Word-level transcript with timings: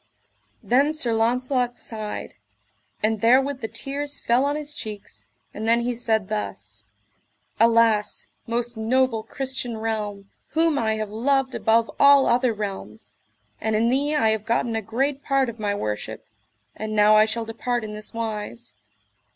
Then 0.63 0.93
Sir 0.93 1.13
Launcelot 1.13 1.77
sighed, 1.77 2.33
and 3.03 3.21
therewith 3.21 3.61
the 3.61 3.67
tears 3.67 4.17
fell 4.17 4.45
on 4.45 4.55
his 4.55 4.73
cheeks, 4.73 5.25
and 5.53 5.67
then 5.67 5.81
he 5.81 5.93
said 5.93 6.27
thus: 6.27 6.85
Alas, 7.59 8.25
most 8.47 8.75
noble 8.77 9.21
Christian 9.21 9.77
realm, 9.77 10.31
whom 10.57 10.79
I 10.79 10.95
have 10.95 11.11
loved 11.11 11.53
above 11.53 11.91
all 11.99 12.25
other 12.25 12.51
realms, 12.51 13.11
and 13.61 13.75
in 13.75 13.89
thee 13.89 14.15
I 14.15 14.31
have 14.31 14.43
gotten 14.43 14.75
a 14.75 14.81
great 14.81 15.23
part 15.23 15.49
of 15.49 15.59
my 15.59 15.75
worship, 15.75 16.25
and 16.75 16.95
now 16.95 17.15
I 17.15 17.25
shall 17.25 17.45
depart 17.45 17.83
in 17.83 17.93
this 17.93 18.11
wise. 18.11 18.73